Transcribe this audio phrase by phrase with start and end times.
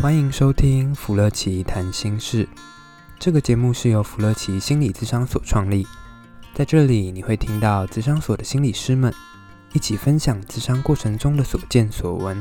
[0.00, 2.48] 欢迎收听芙乐奇谈心事。
[3.18, 5.86] 这个节目是由芙乐奇心理咨商所创立，
[6.54, 9.12] 在这里你会听到咨商所的心理师们
[9.74, 12.40] 一起分享咨商过程中的所见所闻，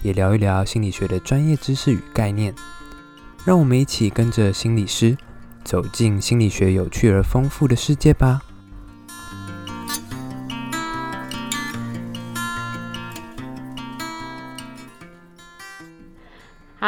[0.00, 2.54] 也聊一聊心理学的专业知识与概念。
[3.44, 5.14] 让我们一起跟着心理师
[5.62, 8.40] 走进心理学有趣而丰富的世界吧。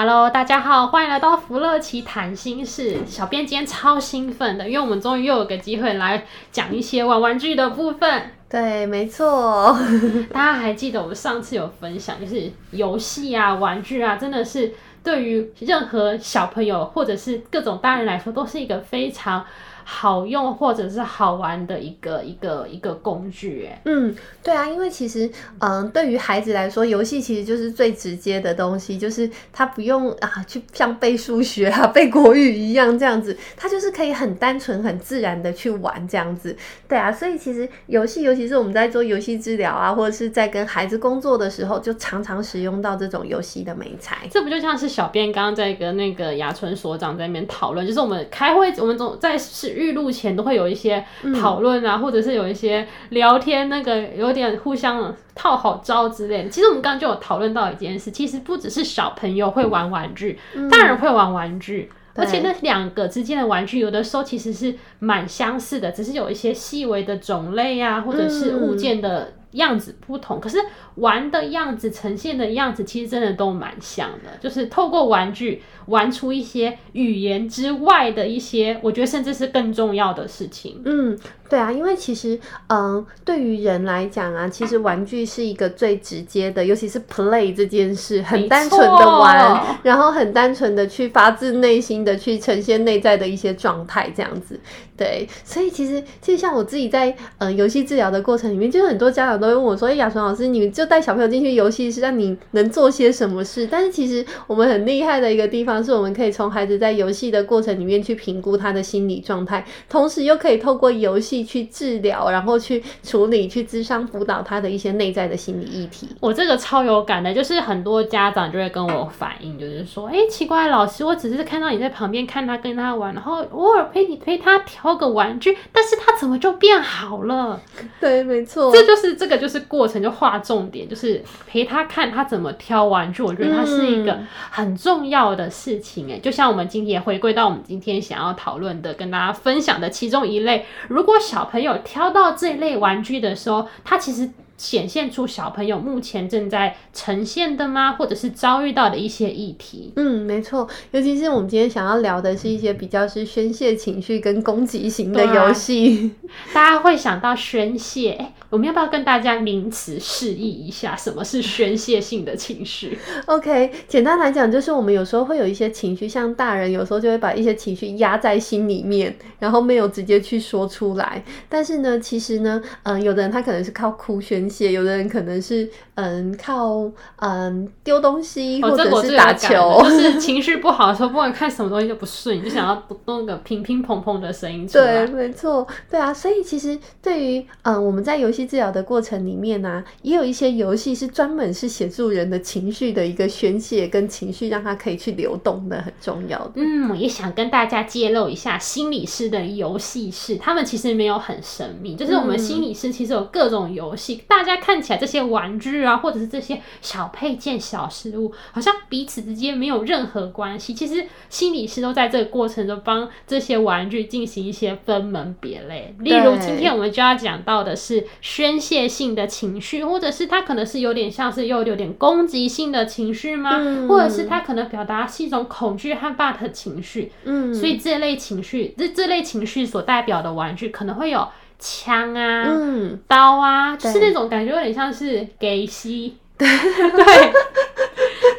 [0.02, 3.04] Hello，大家好，欢迎来到福乐奇谈心事。
[3.06, 8.32] 小编今天超兴奋的，因为我们终于又有个机会来讲一些玩玩具的部分。
[8.48, 9.78] 对，没错。
[10.32, 14.72] 大家还记得我们上次有分享，就是游戏啊、玩具啊，真的是
[15.04, 19.44] 对于任何小朋友或者是各种大人来说，都是一个非常。
[19.92, 36.56] 好用或者是好玩的一个一个一个工具，哎，嗯，对啊，因为其实，嗯，对于孩子来说，游戏其实就是最直接的东西，就是他不用啊去像背数学啊、 背国语一样这样子，他就是可以很单纯、很自然的去玩这样子，
[36.88, 44.18] 对啊，所以其实游戏，尤其是我们在做游戏治疗啊，或者是在跟孩子工作的时候，就常常使用到这种游戏的美材。
[44.30, 49.79] 这不就像是小编刚刚在跟那个牙村所长在那边讨论，就是我们开会，我们总在是。
[49.80, 51.02] 预录前都会有一些
[51.40, 56.50] 讨论啊，嗯、或者是有一些聊天，那个有点互相套好招之类的。
[56.50, 70.58] 其实我们刚刚就有讨论到一件事，其实不只是小朋友会玩玩具，嗯、大人会玩玩具，嗯、而且那两个之间的玩具有的时候其实是蛮相似的，只是有一些细微的种类啊，或者是物件的样子不同，可是
[70.96, 75.62] 玩的样子、呈现的样子，其实真的都蛮像的，就是透过玩具。
[75.86, 80.80] 玩出一些语言之外的一些，我觉得甚至是更重要的事情。
[80.84, 81.18] 嗯，
[81.50, 94.60] 对啊，因为其实，嗯，对于人来讲啊，其实玩具是一个最直接的，尤其是 play 这件事，很单纯的玩，然后很单纯的去发自内心的去呈现内在的一些状态，这样子。
[94.96, 105.80] 对，所以其实，其实像我自己在嗯游戏治疗的过程里面，就很多家长都会问我说：“哎，亚纯老师，你就带小朋友进去游戏室，让你能做些什么事？”但是其实我们很厉害的一个地方。
[105.80, 116.08] 是我们可以从孩子在游戏的过程里面去评估他的心理状态，同时又可以透过游戏去治疗，然后去处理、去智商辅导他的一些内在的心理议题。
[116.20, 127.58] 我这个超有感的，就是很多家长就会跟我反映，就是说，哎，奇怪，老师，我只是看到你在旁边看他跟他玩，然后偶尔陪你陪他挑个玩具，但是他怎么就变好了？
[127.98, 133.22] 对，没错，这就是这个就是过程，就划重点，就是陪他看他怎么挑玩具。
[133.22, 134.18] 我觉得他是一个
[134.50, 135.70] 很重要的事。
[135.70, 144.28] 事情诶，就像我们今天回归到我们今天想要讨论的，跟大家分享的其中一类，如果小朋友挑到这类玩具的时候，他其实。
[144.60, 147.92] 显现出小朋友目前正在呈现的吗？
[147.92, 149.90] 或者是遭遇到的一些议题？
[149.96, 171.24] 嗯，没错，尤其是我们今天想要聊的是一些比较是宣泄情绪跟攻击型的游戏，啊，大家会想到宣泄，欸，我们要不要跟大家名词示意一下，什么是宣泄性的情绪？OK，简单来讲，就是我们有时候会有一些情绪，像大人有时候就会把一些情绪压在心里面，然后没有直接去说出来。
[171.48, 174.49] 但是呢，其实呢，嗯，有的人他可能是靠哭宣。
[174.72, 185.06] 有的人可能是嗯靠嗯丢东西或者是打球，哦、就是情绪不好的时候，不管看什么东西就不顺，你就想要弄个乒乒乓乓的声音出来。
[185.06, 186.12] 对，没错，对啊。
[186.12, 196.52] 所以其实对于嗯我们在游戏治疗的过程里面呢、啊，也有一些游戏是专门是协助人的情绪的一个宣泄跟情绪让它可以去流动的，很重要的。
[196.56, 210.72] 嗯，我也想跟大家揭露一下心理师的游戏室，他们其实没有很神秘，就是我们心理师其实有各种游戏，嗯、大家看起来这些玩具啊，或者是这些小配件、小事物，好像彼此之间没有任何关系。
[210.72, 215.94] 其实心理师都在这个过程中帮这些玩具进行一些分门别类。
[215.98, 223.58] 例如，今天我们就要讲到的是宣泄性的情绪，或者是它可能是有点像是又有点攻击性的情绪吗？
[223.60, 227.12] 嗯、或者是它可能表达是一种恐惧和怕的情绪。
[227.24, 231.28] 嗯，所以这类情绪，这这类情绪所代表的玩具可能会有。
[231.60, 237.32] 枪啊，嗯、刀啊，就是那种感觉有点像是给西，对， 对，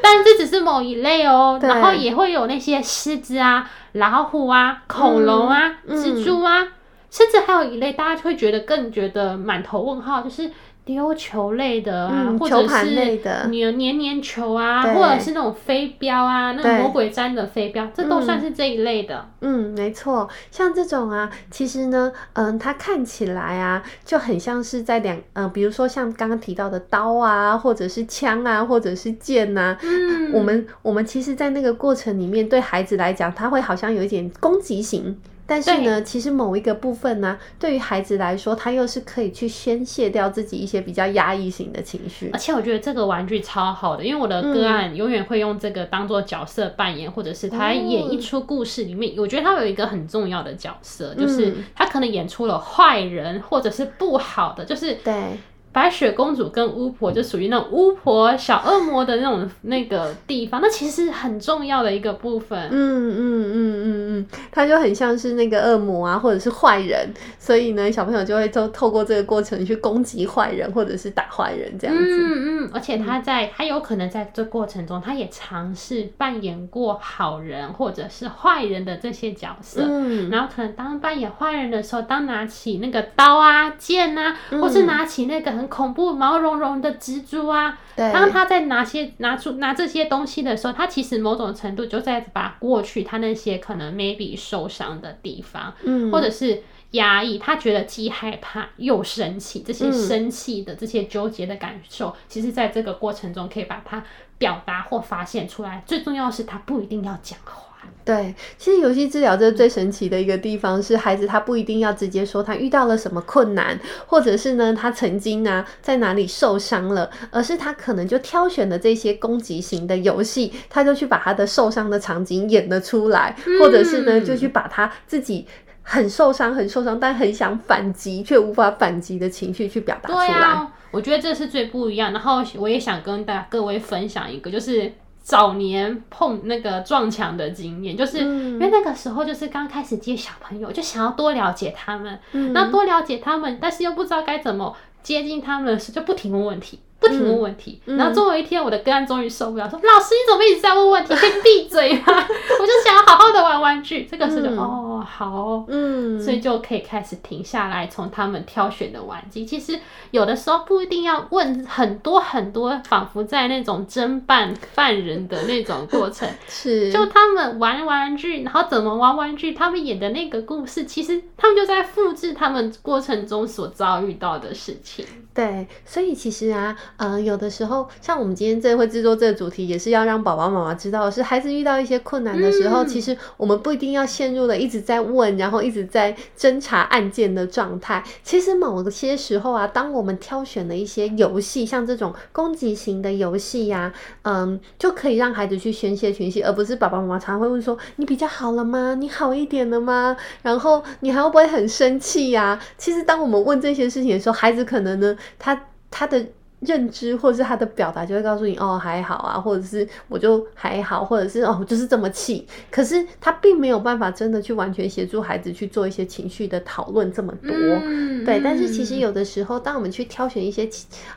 [0.02, 1.58] 但这只是某一类哦。
[1.62, 1.70] 对。
[1.70, 6.72] 然后也会有那些狮子啊、老虎啊、恐龙啊、嗯、蜘蛛啊，嗯、
[7.10, 10.50] 甚至还有一类大家就会觉得更觉得满头问号，就是
[10.84, 13.20] 丢球类的啊，嗯、或者是
[13.50, 19.26] 黏黏黏球啊，或者是那种飞镖啊，那种魔鬼粘的飞镖，这都算是这一类的。
[19.42, 29.78] 嗯，没错，像这种啊，其实呢，嗯，它看起来啊，就很像是在两，嗯，比如说像刚刚提到的刀啊，或者是枪啊，或者是剑呐、啊。
[29.84, 35.18] 嗯，我们我们其实，在那个过程里面，对孩子来讲，他会好像有一点攻击性。
[35.52, 42.30] 但是呢，其实某一个部分呢、啊，对于孩子来说，他又是可以去宣泄掉自己一些比较压抑型的情绪。
[42.32, 55.38] 而且我觉得这个玩具超好的，因为我的个案永远会用这个当做角色扮演，嗯、或者是他演一出故事里面，我觉得他有一个很重要的角色，就是他可能演出了坏人或者是不好的，就是对。
[55.74, 62.60] 白雪公主跟巫婆就属于那种巫婆小恶魔的那种那个地方，那其实很重要的一个部分。
[62.72, 67.10] 嗯嗯嗯嗯嗯，它就很像是那个恶魔啊，或者是坏人，
[67.40, 72.04] 所以呢，小朋友就会透透过这个过程去攻击坏人，或者是打坏人这样子。
[72.04, 79.86] 嗯嗯，而且他在他有可能在这过程中，他也尝试扮演过好人或者是坏人的这些角色。
[79.88, 85.61] 嗯，然后可能当扮演坏人的时候，当拿起那个刀啊、剑啊，或是拿起那个。
[85.62, 87.78] 很恐怖毛茸茸的蜘蛛啊！
[87.96, 104.04] 对，当他在拿些拿出拿这些东西的时候，他其实某种程度就在把过去他那些可能 maybe 受伤的地方，嗯，或者是压抑，他觉得既害怕又生气，这些生气的这些纠结的感受，嗯，其实在这个过程中可以把它
[104.40, 105.84] 表达或发现出来。
[105.86, 107.71] 最重要的是，他不一定要讲话。
[108.04, 125.46] 对，其实游戏治疗这是最神奇的一个地方，是孩子他不一定要直接说他遇到了什么困难，或者是呢他曾经啊在哪里受伤了，而是他可能就挑选了这些攻击型的游戏，他就去把他的受伤的场景演了出来，或者是呢就去把他自己
[125.84, 130.28] 很受伤、很受伤，但很想反击却无法反击的情绪去表达出来。
[130.28, 132.12] 对啊，我觉得这是最不一样。
[132.12, 134.92] 然后我也想跟大家各位分享一个，就是。
[135.32, 146.82] 早年碰那个撞墙的经验，就是因为那个时候就是刚开始接小朋友，就想要多了解他们，那、嗯、多了解他们，但是又不知道该怎么接近他们的时候，就不停问问题。
[147.02, 151.16] 不停问问题，嗯、然后终有一天，我的个案终于受不了，说：“老师，你怎么一直在问问题？
[151.16, 152.04] 可以闭嘴吗？
[152.06, 159.44] 我就想要好好的玩玩具。”这个时候哦，好，嗯，所以就可以开始停下来，从他们挑选的玩具。
[159.44, 159.80] 其实
[160.12, 166.30] 有的时候不一定要问很多很多，仿佛在那种侦办犯人的那种过程。
[166.48, 175.04] 是，就他们玩玩具，然后怎么玩玩具，他们演的那个故事，其实他们就在复制他们过程中所遭遇到的事情。
[175.34, 176.76] 对，所以其实啊。
[176.98, 188.04] 嗯、呃，有的时候，像我们今天这会制作这个主题，也是要让宝宝妈妈知道是，孩子遇到一些困难的时候，嗯、其实我们不一定要陷入了一直在问，然后一直在侦查案件的状态。
[188.24, 193.92] 其实某些时候啊，当我们挑选了一些游戏，像这种攻击型的游戏呀，
[194.24, 198.96] 嗯，就可以让孩子去宣泄情绪，而不是爸爸妈妈常常会问说：“你比较好了吗？
[198.96, 200.16] 你好一点了吗？
[200.42, 206.26] 然后你还会不会很生气呀？”其实当我们问这些事情的时候，孩子可能呢，他他的。
[206.62, 218.40] 认知或者是他的表达就会告诉你哦，还好啊，或者是我就还好，或者是哦就是这么气，可是他并没有办法真的去完全协助孩子去做一些情绪的讨论这么多，嗯、对。
[218.44, 220.66] 但是其实有的时候，当我们去挑选一些，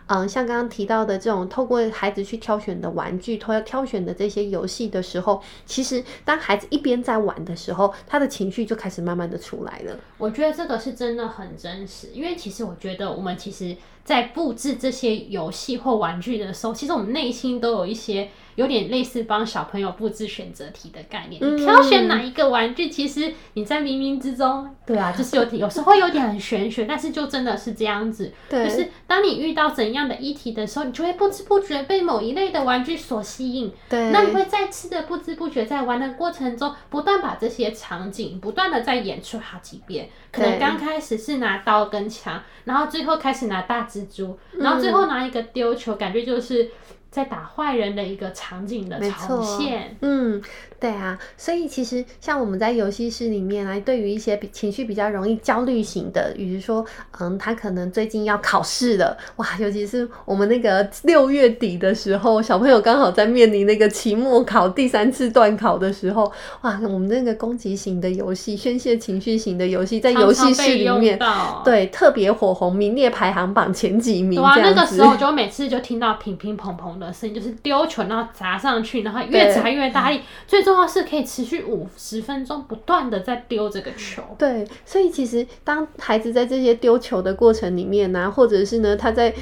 [0.07, 9.95] 嗯、呃，像刚刚提到的这种透过孩子去挑选的玩具，挑挑选的这些游戏的时候，其实当孩子一边在玩的时候，他的情绪就开始慢慢的出来了。
[10.17, 13.77] 我觉得这个是真的很真实，因为其实我觉得我们其实。
[14.05, 18.31] 在布置这些游戏或玩具的时候，其实我们内心都有一些。
[18.57, 46.71] 有点类似帮小朋友布置选择题的概念，你挑选哪一个玩具，其实你在冥冥之中，对啊， 就是有点，有时候会有点很玄学，但是就真的是这样子，对，就是当你遇到怎样的议题的时候，你就会不知不觉被某一类的玩具所吸引，对，那你会再次的不知不觉在玩的过程中，不断把这些场景不断的再演出好几遍，可能刚开始是拿刀跟枪，然后最后开始拿大蜘蛛，然后最后拿一个丢球，感觉就是。
[47.15, 50.43] 在打坏人的一个场景的重现，嗯，
[50.81, 56.85] 对啊，所以其实像我们在游戏室里面来，对于一些比情绪比较容易焦虑型的，比如说，
[57.21, 66.25] 嗯，他可能最近要考试了，哇，尤其是我们那个六月底的时候，小朋友刚好在面临那个期末考第三次段考的时候，
[66.63, 74.43] 哇，我们那个攻击型的游戏、宣泄情绪型的游戏，在游戏室里面，常常对，特别火红，名列排行榜前几名。
[74.43, 77.04] 哇，那个时候就每次就听到乒乒乓乓的。
[77.13, 80.21] 声音就是丢球，然后砸上去，然后越砸越大力。
[80.47, 84.23] 最重要是可以持续五十分钟，不断的在丢这个球。
[84.39, 89.35] 对，所以其实当孩子在这些丢球的过程里面呢、啊，或者是呢他在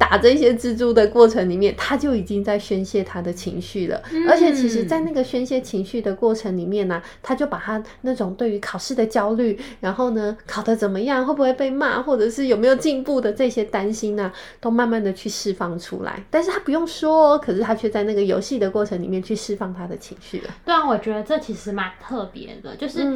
[0.00, 4.02] 打这些蜘蛛的过程里面，他就已经在宣泄他的情绪了。
[4.10, 16.24] 嗯、而且，其实，在那个宣泄情绪的过程里面呢、啊，他就把他那种对于考试的焦虑，然后呢，考得怎么样，会不会被骂，或者是有没有进步的这些担心呢、啊，都慢慢的去释放出来。
[16.30, 20.48] 但是他不用说，可是他却在那个游戏的过程里面去释放他的情绪了。
[20.64, 23.06] 对啊，我觉得这其实蛮特别的，就是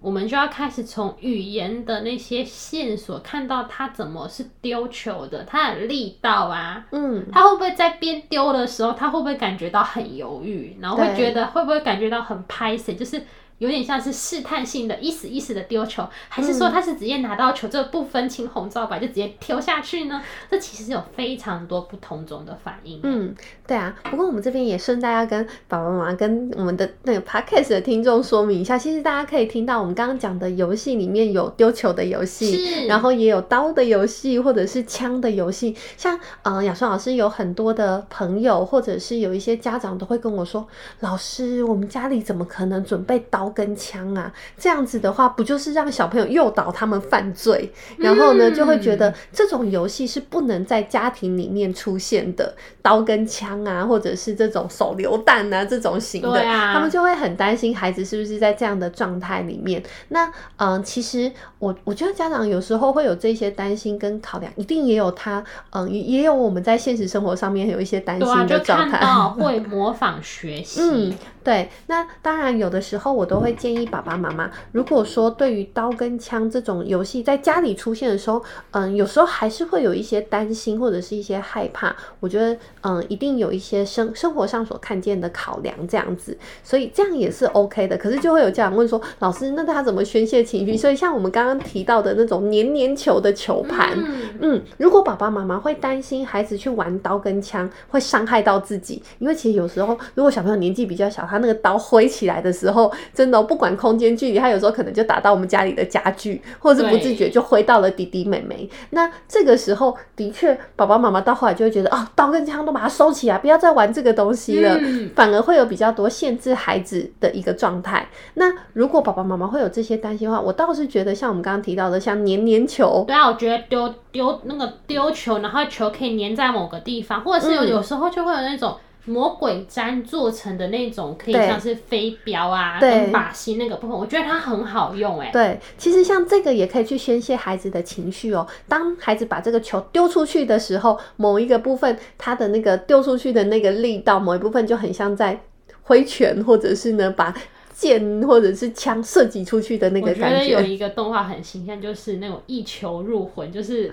[0.00, 13.22] 我们就要开始从语言的那些线索看到他怎么是丢球的，他的力道啊，嗯，他会不会在边丢的时候，他会不会感觉到很犹豫，然后会觉得会不会感觉到很拍谢，就是。
[13.60, 20.22] 有点像是试探性的，一时一时的丢球，还是说他是直接拿到球，这个不分青红皂白就直接丢下去呢？
[20.50, 23.00] 这其实有非常多不同种的反应。
[23.02, 23.34] 嗯，
[23.66, 23.94] 对啊。
[24.04, 35.76] 不过我们这边也顺带要跟爸爸妈妈跟我们的那个 podcast 的听众说明一下，其实大家可以听到我们刚刚讲的游戏里面有丢球的游戏，然后也有刀的游戏或者是枪的游戏。
[35.98, 40.66] 像呃雅霜老师有很多的朋友或者是有一些家长都会跟我说，
[41.00, 47.72] 老师，我们家里怎么可能准备刀跟枪啊，这样子的话，不就是让小朋友诱导他们犯罪？
[47.98, 59.82] 然后呢，就会觉得这种游戏是不能在家庭里面出现的，刀跟枪啊，或者是这种手榴弹啊这种型的，啊、他们就会很担心孩子是不是在这样的状态里面。
[60.08, 60.26] 那
[60.56, 68.98] 嗯、呃，其实我我觉得家长有时候会有这些担心跟考量，一定也有他嗯、呃，也有我们在现实生活上面有一些担心的状态。
[68.98, 70.80] 啊、会模仿学习。
[70.90, 78.42] 嗯对，那当然有的时候我都会建议爸爸妈妈，如果说对于刀跟枪这种游戏在家里出现的时候，
[78.72, 81.96] 嗯，有时候还是会有一些担心或者是一些害怕。
[82.20, 87.96] 我觉得，嗯，一定有一些生生活上所看见的考量这样子，所以这样也是 OK 的。
[87.96, 90.76] 可是就会有家长问说，老师，那他怎么宣泄情绪？
[90.76, 93.96] 所以像我们刚刚提到的那种黏黏球的球盘，
[94.40, 108.68] 嗯，如果爸爸妈妈会担心孩子去玩刀跟枪会伤害到自己，因为其实有时候如果小朋友年纪比较小，他那个刀挥起来的时候，真的、哦、不管空间距离，他有时候可能就打到我们家里的家具，或者是不自觉就挥到了弟弟妹妹。
[108.90, 118.08] 那这个时候，的确，爸爸妈妈到后来就会觉得，哦，刀跟枪都把它收起来，不要再玩这个东西了，嗯、反而会有比较多限制孩子的一个状态。
[118.34, 128.76] 那如果爸爸妈妈会有这些担心的话，我倒是觉得像我们刚刚提到的，像黏黏球，对啊，我觉得丢丢那个丢球，然后球可以粘在某个地方，或者是有有时候就会有那种。
[129.06, 135.30] 魔鬼毡做成的那种，可以像是飞镖啊，跟靶心那个部分，我觉得它很好用哎。
[135.32, 138.46] 对，其实像这个也可以去宣泄孩子的情绪哦。
[138.68, 145.40] 当孩子把这个球丢出去的时候，某一个部分，他的那个丢出去的那个力道，某一部分就很像在
[145.82, 147.34] 挥拳，或者是呢把。
[147.72, 153.90] 箭或者是枪射击出去的那个感觉，我觉得有一个动画很形象，就是那种一球入魂，就是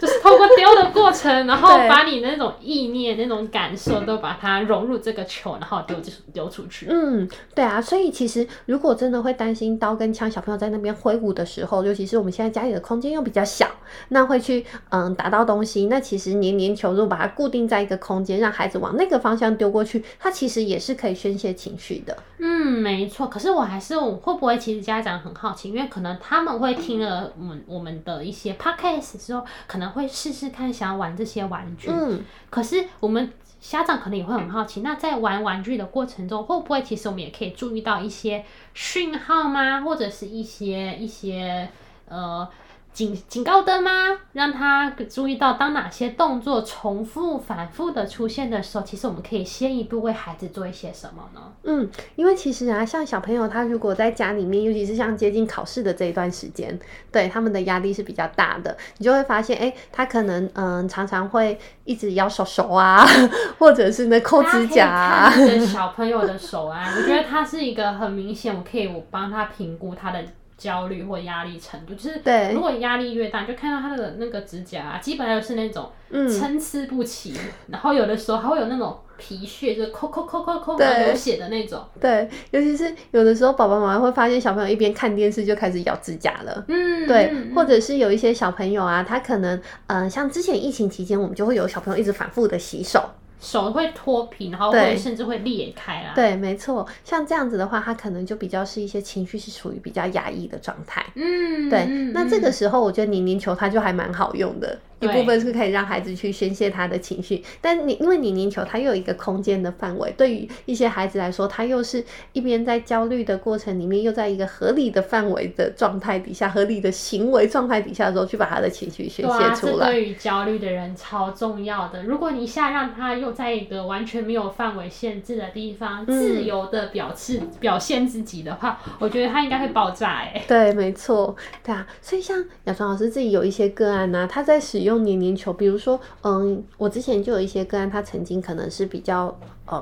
[0.00, 5.96] 就是透过丢的过程，然后把你那种意念、那种感受都把它融入这个球，然后丢
[6.32, 6.86] 丢出去。
[6.90, 13.66] 嗯，对啊，所以其实如果真的会担心刀跟枪，小朋友在那边挥舞的时候，尤其是我们现在家里的空间又比较小，
[14.08, 22.16] 那会去嗯打到东西，那其实黏黏球如果把它固定在一个空间，让孩子往那个方向丢过去，它其实也是可以宣泄情绪的。
[22.38, 23.28] 嗯，没错。
[23.28, 31.88] 可是我还是我会不会其实家长很好奇，因为可能他们会听了我们我们的一些 podcast 之后，可能会试试看想要玩这些玩具。
[31.90, 39.82] 嗯，可是我们家长可能也会很好奇，那在玩玩具的过程中，会不会其实我们也可以注意到一些讯号吗？
[39.82, 41.68] 或者是一些一些
[42.08, 42.48] 呃。
[42.92, 43.90] 警警告灯吗？
[44.34, 51.40] 让他注意到，当哪些动作重复、反复的出现的时候，其实我们可以先一步为孩子做一些什么呢？
[51.62, 56.78] 嗯，因为其实啊，像小朋友他如果在家里面，尤其是像接近考试的这一段时间，
[57.10, 63.06] 对他们的压力是比较大的，你就会发现，哎、欸，他可能嗯常常会一直咬手手啊，
[63.58, 65.32] 或者是呢抠指甲啊。
[65.66, 70.22] 小朋友的手啊，我觉得他是一个很明显，我可以我帮他评估他的。
[70.62, 75.90] 焦虑或压力程度，就是对如果压力越大，就看到他的那个指甲啊，基本上是那种
[76.28, 81.82] 参差不齐，嗯、然后有的时候还会有那种皮屑，就是抠抠抠抠抠流血的那种。
[82.00, 86.64] 对，尤其是有的时候，爸爸妈妈会发现小朋友一边看电视就开始咬指甲了。
[86.68, 89.56] 嗯，对，或者是有一些小朋友啊，他可能，
[89.88, 93.02] 嗯、呃，像之前疫情期间，我们就会有小朋友一直反复的洗手。
[93.42, 96.12] 手会脱皮，然后会甚至会裂开啦。
[96.14, 101.04] 对，没错，像这样子的话，他可能就比较是一些情绪是处于比较压抑的状态。
[101.16, 101.84] 嗯，对。
[102.14, 104.78] 那这个时候，我觉得黏黏球它就还蛮好用的。
[105.02, 107.42] 一部分是可以让孩子去宣泄他的情绪。
[107.60, 119.76] 但你因为黏黏球它又有一个空间的范围，对于一些孩子来说，他又是一边在焦虑的过程里面，又在一个合理的范围的状态底下，合理的行为状态底下的时候，去把他的情绪宣泄出来。
[119.76, 122.02] 对啊，对于焦虑的人超重要的。
[122.04, 130.42] 如果你一下让他又在一个完全没有范围限制的地方，嗯、自由的表示表现自己的话，我觉得他应该会爆炸哎。
[130.48, 131.86] 对，没错，对啊。
[132.00, 139.36] 所以像雅川老师自己有一些个案呢、啊，他在使用用黏黏球，比如说，嗯，我之前就有一些个案，他曾经可能是比较。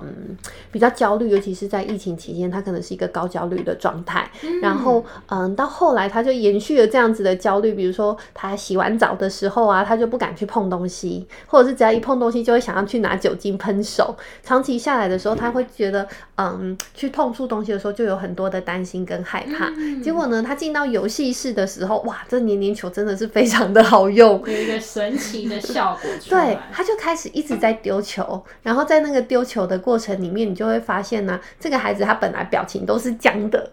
[0.05, 0.37] 嗯，
[0.71, 4.31] 比较焦虑，尤其是在疫情期间，他可能是一个高焦虑的状态。
[4.43, 14.17] 嗯、然后，嗯，到后来他就延续了这样子的焦虑，比如说他洗完澡的时候啊，他就不敢去碰东西，或者是只要一碰东西就会想要去拿酒精喷手。
[14.43, 16.07] 长期下来的时候，他会觉得，
[16.37, 19.73] 嗯，去碰触东西的时候就有很多的担心跟害怕。
[19.77, 26.11] 嗯、结果呢，他进到游戏室的时候，哇，这黏黏球真的是非常的好用，有一个神奇的效果。
[26.29, 33.73] 对，他就开始一直在丢球，然后在那个丢球的过程里面，你就会发现呢、这个孩子他本来表情都是僵的，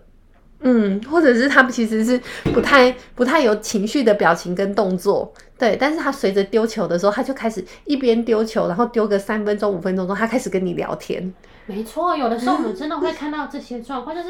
[0.61, 2.19] 嗯，或者是他们其实是
[2.53, 11.33] 不太不太有情绪的表情跟动作，对，但是他随着丢球的时候，他就开始一边丢球，然后丢个三分钟五分钟钟，他开始跟你聊天。
[11.65, 14.29] 没错，有的时候我们真的会看到这些状况，就是。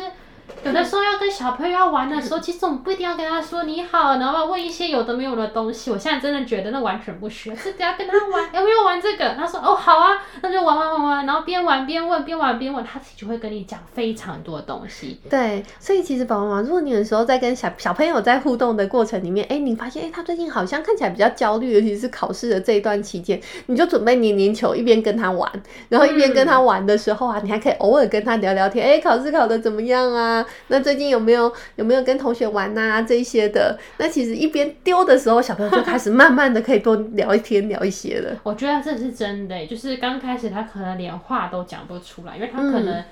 [0.64, 5.92] 有的时候要跟小朋友要玩的时候，其实我们不一定要跟他说你好，然后问一些有的没有的东西。
[5.92, 9.34] 我现在真的觉得那完全不需要，是只要跟他玩，有没有玩这个？
[9.36, 15.22] 他说哦好啊，那就玩玩玩玩，然后边玩边问，边玩边问，他自己就会跟你讲非常多东西。
[15.30, 25.50] 对，所以其实宝宝妈，如果你有时候在跟小小朋友在互动的过程里面，哎，你发现哎他最近好像看起来比较焦虑，尤其是考试的这一段期间，你就准备黏黏球，一边跟他玩，
[25.90, 30.37] 然后一边跟他玩的时候啊，嗯、你还可以偶尔跟他聊聊天，哎，考试考的怎么样啊？
[30.68, 33.02] 那最近有没有有没有跟同学玩呐、啊？
[33.02, 38.40] 这一些的，那其实一边丢的时候，小朋友就开始慢慢的可以多聊一天，聊一些了。
[38.44, 43.04] 我觉得这是真的，就是刚开始他可能连话都讲不出来，因为他可能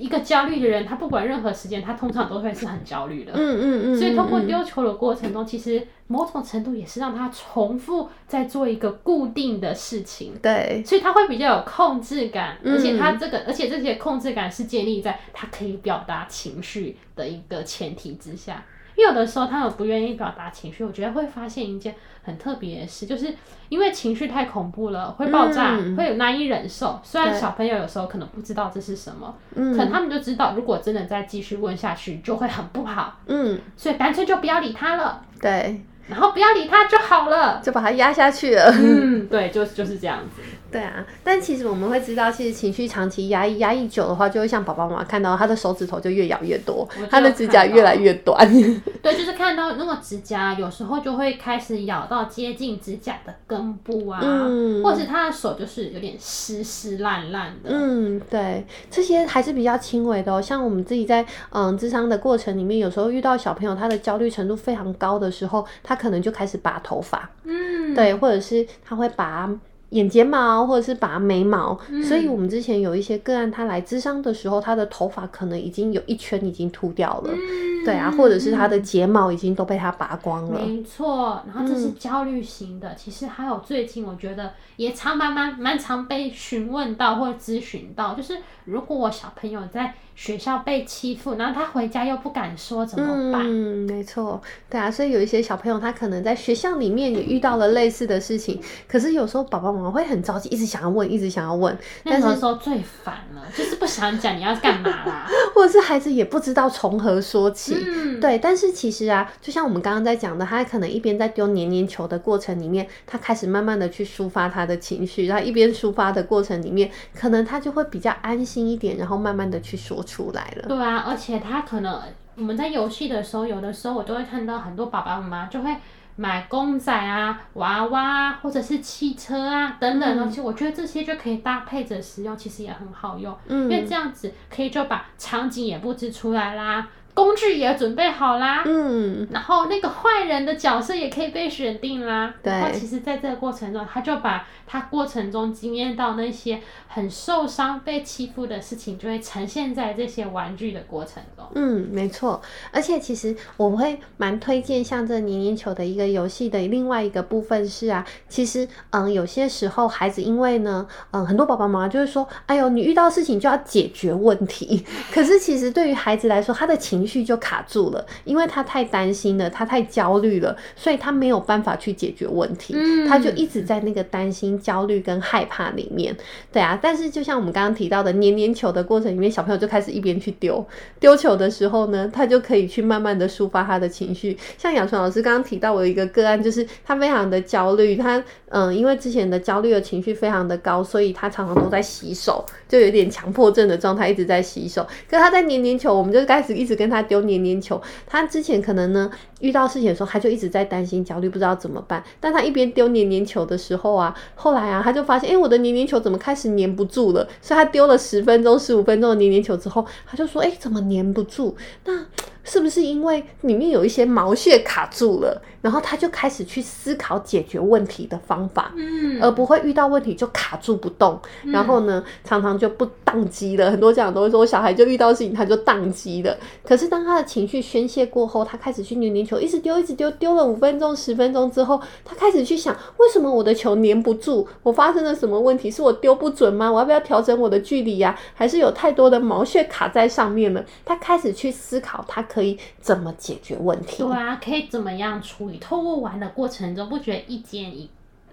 [0.00, 3.32] 一个焦虑的人，他不管任何时间，他通常都会是很焦虑的。
[3.34, 3.96] 嗯嗯嗯，嗯。
[3.96, 5.86] 所以通过丢球的过程中，其实。
[6.10, 18.64] 某种程度也是让他重复在做一个固定的事情，对，所以他会比较有控制感，嗯、而且他这个，而且这些控制感是建立在他可以表达情绪的一个前提之下。
[19.00, 23.34] 因为有的时候他们不愿意表达情绪，我觉得会发现一件很特别的事，就是
[23.70, 27.00] 因为情绪太恐怖了，会爆炸，嗯、会有难以忍受。
[27.02, 33.18] 虽然小朋友有时候可能不知道这是什么，可能他们就知道，如果真的再继续问下去，就会很不好。
[33.26, 35.22] 嗯，所以干脆就不要理他了。
[35.40, 35.80] 对。
[36.08, 38.70] 然后不要理他就好了，就把他压下去了。
[38.76, 40.42] 嗯，对，就就是这样子。
[40.70, 48.48] 对啊，但其实我们会知道，其实情绪长期压抑、压抑久的话，就会像宝宝妈妈看到他的手指头就越咬越多，他的指甲越来越短。
[49.02, 57.70] 对，就是看到那个指甲，有时候就会开始咬到接近指甲的根部啊，嗯、或者是他的手就是有点湿湿烂烂的。
[57.70, 60.40] 嗯，对，这些还是比较轻微的哦。
[60.40, 67.28] 像我们自己在嗯智商的过程里面，有时候遇到小朋友他的焦虑程度非常高的时候，他可能就开始拔头发。
[67.44, 69.50] 嗯，对，或者是他会拔。
[69.90, 80.60] 眼睫毛或者是拔眉毛，嗯、所以我们之前有一些个案，他来咨商的时候，他的头发可能已经有一圈已经秃掉了，嗯、对啊，或者是他的睫毛已经都被他拔光了。
[80.60, 82.90] 没错，然后这是焦虑型的。
[82.90, 93.40] 嗯、其实还有最近我觉得也常蛮蛮蛮常被询问到或者咨询到，就是如果我小朋友在学校被欺负，然后他回家又不敢说怎么办？
[93.42, 101.74] 嗯，没错，对啊，所以有一些小朋友他可能在学校里面也遇到了类似的事情，可是有时候爸爸妈妈会很着急，一直想要问，一直想要问。
[102.04, 107.74] 那时候最烦了，就是不想讲你要干嘛啦， 或者是孩子也不知道从何说起。
[107.74, 120.68] 嗯，对，但是其实啊，就像我们刚刚在讲的，他可能一边在丢黏黏球的过程里面，他开始慢慢的去抒发他的情绪，然后一边抒发的过程里面，可能他就会比较安心一点，然后慢慢的去说出来了。
[120.68, 122.02] 对啊，而且他可能
[122.34, 125.76] 我们在游戏的时候，有的时候我都会看到很多爸爸妈妈就会
[126.16, 130.40] 买公仔啊、娃娃啊，或者是汽车啊等等东西。
[130.40, 133.36] 嗯、我觉得这些就可以搭配着使用，其实也很好用。
[133.46, 136.88] 嗯，因为这样子可以就把场景也布置出来啦。
[137.14, 142.34] 工具也准备好啦，嗯，然后那个坏人的角色也可以被选定啦。
[142.42, 151.44] 对，那其实在这个过程中，他就把他过程中经验到那些很受伤、被欺负的事情，就会呈现在这些玩具的过程中。
[151.54, 152.40] 嗯，没错。
[152.72, 164.84] 而且其实我会蛮推荐像这黏黏球的一个游戏的另外一个部分是啊，其实嗯，有些时候孩子因为呢，嗯，很多爸爸妈妈就是说，哎呦，你遇到事情就要解决问题。
[165.12, 176.14] 可是其实对于孩子来说，他的情情绪就卡住了，因为他太担心了，他太焦虑了，所以他没有办法去解决问题，嗯，他就一直在那个担心、焦虑跟害怕里面。
[176.52, 180.62] 对啊，但是就像我们刚刚提到的，黏黏球的过程里面，小朋友就开始一边去丢
[180.98, 184.36] 丢球的时候呢，他就可以去慢慢的抒发他的情绪。
[184.58, 194.86] 像雅纯老师刚刚提到，我有一个个案，就是他非常的焦虑，他嗯，因为之前的焦虑的情绪非常的高，所以他常常都在洗手，就有点强迫症的状态，一直在洗手。
[195.08, 197.80] 可他在黏黏球，我们就开始一直跟他丢黏黏球。
[198.06, 202.02] 他之前可能呢遇到事情的时候，他就一直在担心、焦虑，不知道怎么办。
[202.18, 207.26] 但他一边丢黏黏球的时候啊，后来啊，他就发现，哎、我的黏黏球怎么开始黏不住了？
[207.40, 211.54] 所以他丢了十分钟、十五分钟的黏黏球之后，他就说，哎、怎么黏不住？
[211.84, 212.04] 那
[212.44, 215.42] 是不是因为里面有一些毛屑卡住了？
[215.60, 223.70] 然后他就开始去思考解决问题的方法，嗯，而不会遇到问题就卡住不动，嗯、然后呢，常常就不宕机了。
[223.70, 226.34] 很多家长都会说，我小孩就遇到事情他就宕机了。
[226.64, 234.46] 可是当他的情绪宣泄过后，他开始去黏黏球，一直丢，一直丢，丢了五分钟、十分钟之后，他开始去想，为什么我的球粘不住？
[234.62, 235.70] 我发生了什么问题？
[235.70, 236.72] 是我丢不准吗？
[236.72, 238.18] 我要不要调整我的距离呀、啊？
[238.32, 240.64] 还是有太多的毛屑卡在上面了？
[240.86, 244.04] 他开始去思考，他可以怎么解决问题？
[244.04, 245.54] 对啊，可以怎么样处理？
[245.54, 247.90] 你透过玩的过程中，不觉得一间一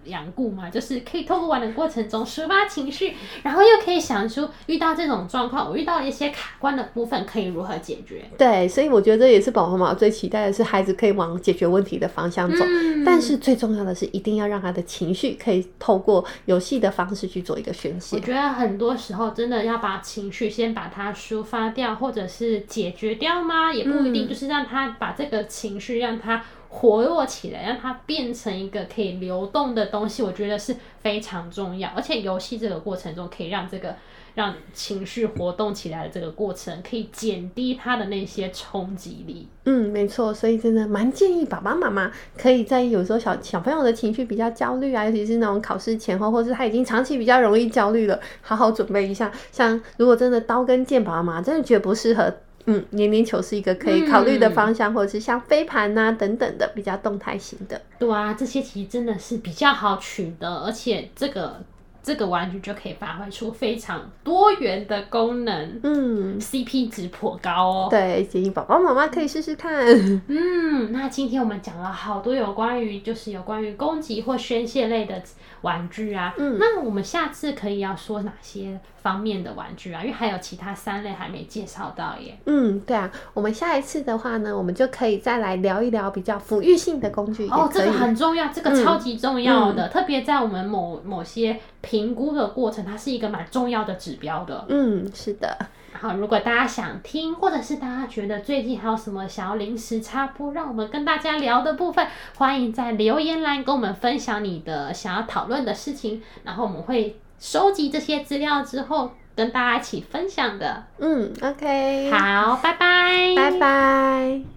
[0.07, 0.69] 两顾嘛？
[0.69, 8.25] 就是可以透过玩的过程中抒发情绪，然后又可以想出遇到这种状况，我遇到一些卡关的部分可以如何解决？
[8.37, 12.63] 对，所以我觉得这也是宝宝妈妈最期待的是孩子可以往解决问题的方向走。
[12.65, 18.15] 嗯、但是最重要的是，一定要让他的情绪可以透过游戏的方式去做一个宣泄。
[18.15, 23.71] 我觉得很多时候真的要把情绪先把它抒发掉，或者是解决掉吗？
[23.73, 26.43] 也不一定，就是让他把这个情绪让他。
[26.69, 31.89] 活络起来，让它变成一个可以流动的东西，我觉得是非常重要。
[31.95, 33.95] 而且游戏这个过程中，可以让这个
[34.35, 39.47] 让情绪活动起来的这个过程，可以减低它的那些冲击力。
[39.63, 40.33] 嗯，没错。
[40.33, 49.31] 所以真的蛮建议爸爸妈妈可以在有时候小小朋友的情绪比较焦虑啊，尤其是那种考试前后，或是他已经长期比较容易焦虑了，好好准备一下。
[49.51, 52.33] 像如果真的刀跟剑，爸爸妈妈真的觉得不适合。
[52.67, 57.81] 嗯，年龄球是一个可以考虑的方向，嗯、或者是像飞盘呐、啊、等等的比较动态型的。
[57.97, 61.61] 对啊，这些其实真的是比较好取的，而且这个。
[62.07, 67.87] 这个玩具就可以发挥出非常多元的功能，嗯，CP 值颇高哦。
[67.89, 69.85] 对，建议宝宝妈妈可以试试看。
[70.29, 75.21] 嗯，那今天我们讲了好多有关于，就是有关于攻击或宣泄类的
[75.63, 76.33] 玩具啊。
[76.37, 80.01] 嗯，那我们下次可以要说哪些方面的玩具啊？
[80.01, 82.37] 因为还有其他三类还没介绍到耶。
[82.45, 87.49] 嗯，对啊，我们下一次的话呢，我们就可以再来聊一聊比较抚育性的工具。
[87.49, 91.59] 哦，这个很重要，这个超级重要的，嗯嗯、特别在我们某某些。
[91.97, 94.65] 评估的过程，它是一个蛮重要的指标的。
[94.69, 95.57] 嗯，是的。
[95.99, 102.05] 好，如果大家想听，或者是大家觉得最近还有什么想要临时插播，让我们跟大家聊的部分，
[102.35, 110.83] 欢迎在留言栏跟我们分享你的想要讨论的事情，然后我们会收集这些资料之后跟大家一起分享的。
[110.99, 112.11] 嗯，OK。
[112.11, 114.56] 好，拜拜，拜拜。